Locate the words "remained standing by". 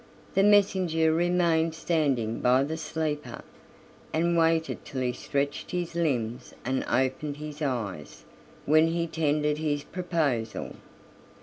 1.13-2.63